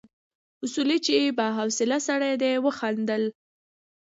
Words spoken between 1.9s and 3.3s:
سړی دی وخندل.